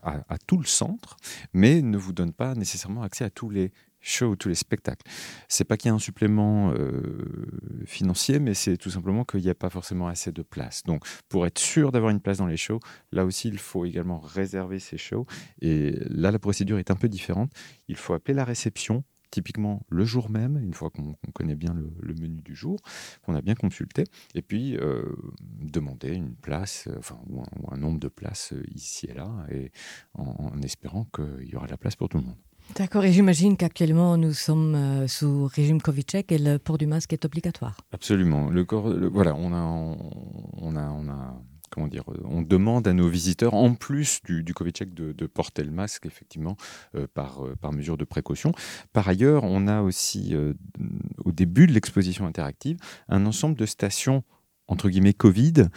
à, 0.02 0.20
à 0.28 0.38
tout 0.38 0.58
le 0.58 0.66
centre, 0.66 1.16
mais 1.52 1.82
ne 1.82 1.96
vous 1.96 2.12
donnent 2.12 2.32
pas 2.32 2.54
nécessairement 2.54 3.02
accès 3.02 3.24
à 3.24 3.30
tous 3.30 3.48
les 3.48 3.72
shows, 4.02 4.36
tous 4.36 4.48
les 4.48 4.54
spectacles. 4.54 5.06
C'est 5.48 5.64
pas 5.64 5.76
qu'il 5.76 5.88
y 5.88 5.92
a 5.92 5.94
un 5.94 5.98
supplément 5.98 6.72
euh, 6.72 7.00
financier, 7.86 8.38
mais 8.38 8.54
c'est 8.54 8.76
tout 8.76 8.90
simplement 8.90 9.24
qu'il 9.24 9.40
n'y 9.40 9.50
a 9.50 9.54
pas 9.54 9.70
forcément 9.70 10.08
assez 10.08 10.32
de 10.32 10.42
place. 10.42 10.82
Donc, 10.82 11.04
pour 11.28 11.46
être 11.46 11.58
sûr 11.58 11.92
d'avoir 11.92 12.10
une 12.10 12.20
place 12.20 12.38
dans 12.38 12.46
les 12.46 12.56
shows, 12.56 12.80
là 13.12 13.24
aussi, 13.24 13.48
il 13.48 13.58
faut 13.58 13.84
également 13.84 14.18
réserver 14.18 14.78
ces 14.78 14.98
shows. 14.98 15.26
Et 15.60 15.92
là, 16.10 16.30
la 16.30 16.38
procédure 16.38 16.78
est 16.78 16.90
un 16.90 16.96
peu 16.96 17.08
différente. 17.08 17.52
Il 17.88 17.96
faut 17.96 18.14
appeler 18.14 18.34
la 18.34 18.44
réception 18.44 19.04
typiquement 19.30 19.84
le 19.88 20.04
jour 20.04 20.30
même, 20.30 20.58
une 20.58 20.74
fois 20.74 20.90
qu'on 20.90 21.14
qu 21.14 21.32
connaît 21.32 21.56
bien 21.56 21.74
le, 21.74 22.14
menu 22.14 22.42
du 22.42 22.54
jour, 22.54 22.78
qu'on 23.22 23.34
a 23.34 23.40
bien 23.40 23.54
consulté, 23.54 24.04
et 24.34 24.42
puis 24.42 24.76
euh, 24.76 25.04
demander 25.40 26.12
une 26.12 26.36
place, 26.36 26.86
euh, 26.86 26.96
enfin, 26.98 27.18
ou 27.28 27.42
un, 27.70 27.78
nombre 27.78 27.98
de 27.98 28.08
places 28.08 28.52
ici 28.74 29.06
et 29.06 29.14
là, 29.14 29.30
et 29.50 29.72
en, 30.12 30.52
en 30.52 30.62
espérant 30.62 31.06
qu'il 31.06 31.48
y 31.48 31.56
aura 31.56 31.64
de 31.64 31.70
la 31.70 31.78
place 31.78 31.96
pour 31.96 32.10
tout 32.10 32.18
le 32.18 32.24
monde. 32.24 32.36
D'accord, 32.76 33.04
et 33.04 33.12
j'imagine 33.12 33.56
qu'actuellement 33.56 34.16
nous 34.16 34.32
sommes 34.32 34.74
euh, 34.74 35.06
sous 35.06 35.46
régime 35.46 35.82
Covid-check 35.82 36.32
et 36.32 36.38
le 36.38 36.58
port 36.58 36.78
du 36.78 36.86
masque 36.86 37.12
est 37.12 37.24
obligatoire. 37.24 37.76
Absolument. 37.92 38.48
Le 38.48 38.66
voilà, 39.08 39.34
on 39.34 39.52
a, 39.52 39.60
on 39.60 40.76
a, 40.76 40.88
on 40.88 41.08
a, 41.08 41.34
comment 41.72 41.88
dire, 41.88 42.04
on 42.24 42.42
demande 42.42 42.86
à 42.86 42.92
nos 42.92 43.08
visiteurs, 43.08 43.54
en 43.54 43.74
plus 43.74 44.20
du, 44.24 44.44
du 44.44 44.54
Covid-check, 44.54 44.94
de, 44.94 45.26
porter 45.26 45.64
le 45.64 45.70
masque, 45.70 46.06
effectivement, 46.06 46.56
euh, 46.94 47.06
par, 47.12 47.44
euh, 47.44 47.56
par 47.56 47.72
mesure 47.72 47.96
de 47.96 48.04
précaution. 48.04 48.52
Par 48.92 49.08
ailleurs, 49.08 49.44
on 49.44 49.66
a 49.66 49.80
aussi, 49.80 50.34
euh, 50.34 50.52
au 51.24 51.32
début 51.32 51.66
de 51.66 51.72
l'exposition 51.72 52.26
interactive, 52.26 52.76
un 53.08 53.24
ensemble 53.26 53.56
de 53.56 53.66
stations 53.66 54.22
entre 54.68 54.88
guillemets 54.88 55.14
Covid 55.14 55.68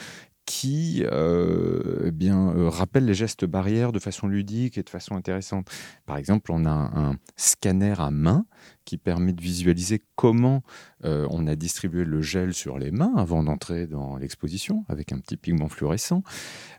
qui 0.46 1.04
euh, 1.06 2.04
eh 2.06 2.12
bien 2.12 2.50
euh, 2.56 2.70
rappelle 2.70 3.06
les 3.06 3.14
gestes 3.14 3.46
barrières 3.46 3.92
de 3.92 4.00
façon 4.00 4.28
ludique 4.28 4.78
et 4.78 4.84
de 4.84 4.90
façon 4.90 5.16
intéressante. 5.16 5.68
Par 6.06 6.18
exemple, 6.18 6.52
on 6.52 6.66
a 6.66 6.70
un, 6.70 7.18
scanner 7.36 7.96
à 7.98 8.12
main 8.12 8.46
qui 8.86 8.98
permet 8.98 9.34
de 9.34 9.42
visualiser 9.42 10.02
comment 10.16 10.62
euh, 11.04 11.28
on 11.32 11.48
a 11.48 11.56
distribué 11.56 12.06
le 12.06 12.22
gel 12.22 12.54
sur 12.54 12.78
les 12.78 12.92
mains 12.92 13.14
avant 13.18 13.44
d'entrer 13.44 13.88
dans 13.88 14.18
l'exposition 14.18 14.86
avec 14.88 15.12
un 15.12 15.20
petit 15.20 15.38
pigment 15.38 15.68
fluorescent. 15.68 16.24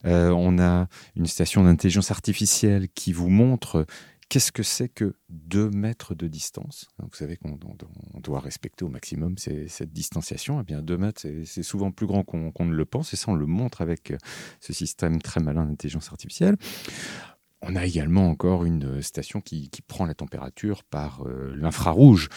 Euh, 0.04 0.30
on 0.30 0.58
a 0.60 0.86
une 1.16 1.26
station 1.26 1.64
d'intelligence 1.64 2.10
artificielle 2.10 2.88
qui 2.94 3.12
vous 3.12 3.28
montre 3.28 3.86
qu'est-ce 4.28 4.52
que 4.52 4.62
c'est 4.62 4.88
que 4.88 5.14
2 5.28 5.70
mètres 5.70 6.14
de 6.14 6.26
distance? 6.26 6.88
Vous 6.98 7.14
savez 7.14 7.36
qu'on 7.36 7.58
on 8.14 8.20
doit 8.20 8.40
respecter 8.40 8.84
au 8.84 8.88
maximum 8.88 9.36
cette 9.38 9.92
distanciation. 9.92 10.60
Eh 10.60 10.64
bien, 10.64 10.82
2 10.82 10.96
mètres, 10.96 11.22
c'est 11.44 11.62
souvent 11.62 11.90
plus 11.90 12.06
grand 12.06 12.24
qu'on 12.24 12.50
qu 12.50 12.62
ne 12.62 12.74
le 12.74 12.84
pense, 12.84 13.12
et 13.12 13.16
ça, 13.16 13.30
on 13.30 13.34
le 13.34 13.46
montre 13.46 13.82
avec 13.82 14.10
euh, 14.10 14.18
ce 14.60 14.72
système 14.72 15.20
très 15.20 15.40
malin 15.40 15.64
d'intelligence 15.64 16.10
artificielle. 16.10 16.56
On 17.62 17.74
a 17.74 17.86
également 17.86 18.28
encore 18.28 18.64
une 18.64 19.02
station 19.02 19.40
qui, 19.40 19.70
prend 19.88 20.04
la 20.04 20.14
température 20.14 20.84
par 20.84 21.22
euh, 21.26 21.54
l'infrarouge, 21.56 22.28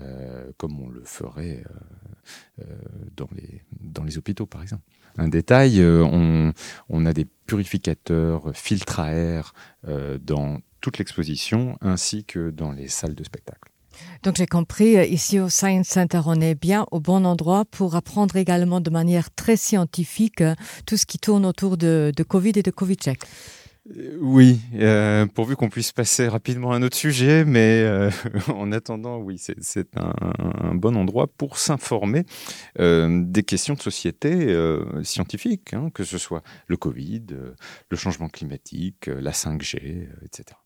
euh, 0.00 0.50
comme 0.56 0.80
on 0.80 0.88
le 0.88 1.04
ferait 1.04 1.62
euh, 1.66 2.62
euh, 2.62 2.64
dans, 3.16 4.04
les, 4.04 4.18
hôpitaux, 4.18 4.46
par 4.46 4.62
exemple. 4.62 4.82
Un 5.18 5.28
détail, 5.28 5.80
euh, 5.80 6.52
on, 6.88 7.06
a 7.06 7.12
des 7.12 7.26
purificateurs 7.46 8.50
filtres 8.54 9.00
à 9.00 9.12
air 9.12 9.52
euh, 9.86 10.18
dans 10.18 10.60
toute 10.80 10.98
l'exposition 10.98 11.76
ainsi 11.80 12.24
que 12.24 12.50
dans 12.50 12.72
les 12.72 12.88
salles 12.88 13.14
de 13.14 13.24
spectacle. 13.24 13.70
Donc 14.22 14.36
j'ai 14.36 14.46
compris, 14.46 14.96
euh, 14.96 15.04
ici 15.04 15.38
au 15.38 15.48
Science 15.48 15.88
Center, 15.88 16.20
on 16.26 16.40
est 16.40 16.54
bien 16.54 16.86
au 16.90 17.00
bon 17.00 17.24
endroit 17.26 17.64
pour 17.66 17.94
apprendre 17.94 18.36
également 18.36 18.80
de 18.80 18.90
manière 18.90 19.30
très 19.34 19.56
scientifique 19.56 20.40
euh, 20.40 20.54
tout 20.86 20.96
ce 20.96 21.06
qui 21.06 21.18
tourne 21.18 21.44
autour 21.44 21.76
de, 21.76 22.12
de 22.16 22.22
Covid 22.22 22.52
et 22.56 22.62
de 22.62 22.70
Covid-check. 22.70 23.20
Oui, 24.20 24.60
euh, 24.74 25.26
pourvu 25.26 25.56
qu'on 25.56 25.68
puisse 25.68 25.90
passer 25.90 26.28
rapidement 26.28 26.70
à 26.70 26.76
un 26.76 26.82
autre 26.82 26.96
sujet, 26.96 27.44
mais 27.44 27.82
euh, 27.82 28.10
en 28.54 28.70
attendant, 28.70 29.18
oui, 29.18 29.38
c'est 29.38 29.96
un, 29.96 30.74
bon 30.76 30.96
endroit 30.96 31.26
pour 31.26 31.58
s'informer 31.58 32.24
euh, 32.78 33.24
des 33.24 33.42
questions 33.42 33.74
de 33.74 33.80
société 33.80 34.56
scientifiques, 35.02 35.74
hein, 35.74 35.90
que 35.92 36.04
ce 36.04 36.16
soit 36.16 36.44
le 36.68 36.76
Covid, 36.76 37.26
le 37.88 37.96
changement 37.96 38.28
climatique, 38.28 39.06
la 39.06 39.32
5G, 39.32 39.78
euh, 39.82 40.06
etc. 40.24 40.56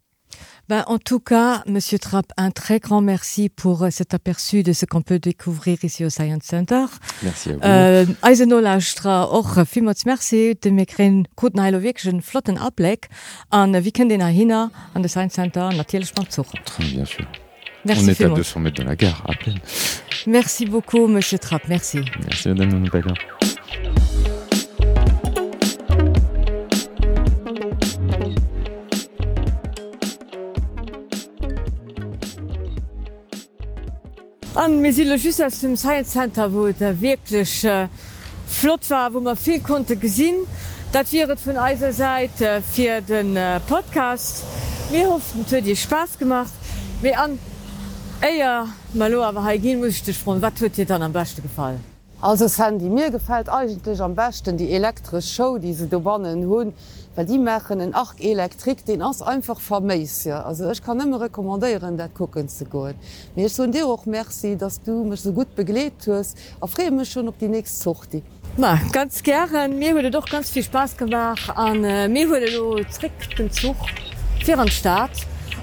Ben, 0.69 0.85
en 0.89 0.99
tout 0.99 1.21
cas, 1.21 1.63
Monsieur 1.67 1.99
Trapp, 1.99 2.27
un 2.37 2.51
très 2.51 2.81
grand 2.81 3.01
merci 3.01 3.49
pour 3.49 3.85
euh, 3.85 3.91
cet 3.91 4.15
aperçu 4.15 4.63
de 4.63 4.73
ce 4.73 4.85
qu'on 4.85 5.03
peut 5.03 5.19
découvrir 5.19 5.79
ici 5.85 6.05
au 6.05 6.11
Science 6.11 6.45
Center. 6.45 6.87
Merci 7.23 7.51
à 7.51 7.53
vous. 7.53 7.61
Äh, 7.63 8.07
Eisenolastra 8.29 9.27
och 9.27 9.67
vielmals 9.67 10.05
Merci 10.07 10.55
de 10.63 10.71
mir 10.71 10.87
kren 10.87 11.27
guten 11.37 11.61
heilowegschen 11.61 12.23
flotten 12.23 12.59
Ableck 12.59 13.09
an 13.51 13.73
den 13.73 14.21
er 14.21 14.29
hinner 14.29 14.71
an 14.95 15.03
de 15.03 15.09
Science 15.09 15.35
Center 15.35 15.71
natürlich 15.73 16.13
man 16.17 16.27
Zug. 16.31 16.47
Très 16.65 16.85
bien 16.85 17.05
sûr. 17.05 17.27
Merci 17.85 18.05
On 18.05 18.09
est 18.09 18.11
à 18.11 18.15
vielmals. 18.15 18.37
200 18.37 18.61
mètres 18.61 18.83
de 18.83 18.89
la 18.89 18.97
gare, 18.97 19.23
à 19.29 19.35
peine. 19.35 19.61
Merci 20.27 20.67
beaucoup 20.67 21.07
Monsieur 21.07 21.39
Trapp, 21.39 21.63
merci. 21.69 22.01
Merci, 22.25 22.49
Madame 22.49 22.81
Nouvelle. 22.81 23.15
An 34.57 34.81
mir 34.81 34.91
sie 34.91 35.03
just 35.03 35.43
aus 35.43 35.61
dem 35.61 35.77
Science 35.77 36.13
Center, 36.13 36.51
wo 36.51 36.69
der 36.69 36.99
wirklich 36.99 37.63
äh, 37.63 37.89
flott 38.47 38.89
war, 38.89 39.13
wo 39.13 39.21
man 39.21 39.37
viel 39.37 39.61
konnte 39.61 39.97
gesinn. 39.97 40.47
Dat 40.93 41.13
wäret 41.13 41.39
von 41.39 41.59
eiser 41.59 41.93
Seite 41.93 42.63
für 42.73 43.03
den 43.03 43.37
äh, 43.37 43.61
Podcast. 43.69 44.45
Wir 44.91 45.11
hoffen 45.11 45.45
für 45.45 45.61
dir 45.61 45.77
Spaß 45.77 46.17
gemacht. 46.17 46.53
Wir 47.03 47.21
an 47.21 47.39
Eier 48.23 48.69
Malo 48.95 49.23
aber 49.23 49.59
gehen 49.59 49.79
muss 49.79 49.89
ich 49.91 50.03
dich 50.03 50.17
von 50.17 50.41
wat 50.41 50.57
tut 50.57 50.75
dir 50.75 50.87
dann 50.87 51.03
am 51.03 51.13
besten 51.13 51.43
gefallen. 51.43 51.85
Also 52.23 52.49
Sandy 52.49 52.89
mir 52.89 53.11
gefällt 53.11 53.51
eigentlich 53.51 54.01
am 54.01 54.15
besten 54.15 54.57
die 54.57 54.73
elektrische 54.73 55.35
Show 55.35 55.59
diese 55.59 55.87
Dobannen 55.87 56.47
hun, 56.47 56.73
weil 57.17 57.27
die 57.27 57.39
machen 57.39 57.81
en 57.81 57.95
8 57.95 58.21
Elektrik 58.21 58.85
den 58.85 59.03
ass 59.03 59.23
einfach 59.23 59.59
vermeis 59.59 60.25
ja. 60.25 60.43
Also 60.43 60.71
ich 60.71 60.83
kann 60.83 61.01
immer 61.01 61.21
rekommandieren 61.21 61.97
dat 61.97 62.15
gucken 62.15 62.49
zu 62.49 62.65
go 62.67 62.91
Mir 63.35 63.49
so 63.49 63.67
dir 63.67 63.87
auch 63.87 64.07
Merci, 64.07 64.57
dass 64.57 64.81
du 64.83 65.05
mich 65.05 65.23
so 65.23 65.33
gut 65.33 65.55
begleet 65.57 65.95
hues, 66.07 66.35
areme 66.61 67.05
schon 67.05 67.29
op 67.29 67.39
die 67.39 67.49
nächste 67.49 67.83
Zucht 67.83 68.13
die. 68.13 68.23
Ma 68.57 68.79
ganz 68.93 69.23
gern 69.23 69.79
mir 69.79 69.95
wurde 69.95 70.11
doch 70.11 70.27
ganz 70.27 70.51
viel 70.51 70.63
Spaß 70.63 70.97
gemacht 70.97 71.51
an 71.57 71.83
äh, 71.83 72.09
mir 72.09 72.29
wurde 72.29 72.55
lo 72.57 72.77
trick 72.99 73.37
den 73.37 73.51
Zug 73.51 73.77
für 74.45 74.59
an 74.59 74.69
Staat 74.69 75.11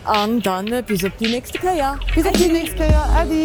an 0.06 0.42
dann 0.42 0.68
äh, 0.68 0.84
bis 0.86 1.04
op 1.04 1.18
die 1.18 1.28
nächste 1.28 1.60
Kaier. 1.60 2.00
Bis 2.14 2.24
die 2.34 2.52
nächste 2.52 2.78
Kaier 2.78 3.06
Adi. 3.16 3.44